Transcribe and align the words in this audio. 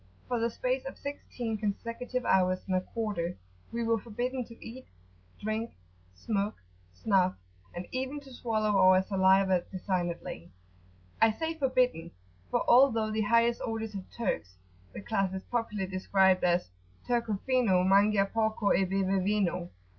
For 0.27 0.39
the 0.39 0.49
space 0.49 0.83
of 0.85 0.97
sixteen 0.97 1.59
consecutive 1.59 2.25
hours 2.25 2.61
and 2.65 2.75
a 2.75 2.81
quarter, 2.81 3.37
we 3.71 3.83
were 3.83 3.99
forbidden 3.99 4.43
to 4.45 4.65
eat, 4.65 4.87
drink, 5.39 5.75
smoke, 6.15 6.55
snuff, 6.91 7.35
and 7.75 7.85
even 7.91 8.19
to 8.21 8.33
swallow 8.33 8.75
our 8.79 9.03
saliva 9.03 9.63
designedly. 9.71 10.49
I 11.21 11.31
say 11.31 11.53
forbidden, 11.53 12.09
for 12.49 12.67
although 12.67 13.11
the 13.11 13.21
highest 13.21 13.61
orders 13.63 13.93
of 13.93 14.05
Turks, 14.09 14.55
the 14.91 15.01
class 15.01 15.35
is 15.35 15.43
popularly 15.43 15.87
described 15.91 16.43
as 16.43 16.71
"Turco 17.05 17.37
fino 17.45 17.83
Mangia 17.83 18.25
porco 18.25 18.73
e 18.73 18.83
beve 18.85 19.23
vino." 19.23 19.69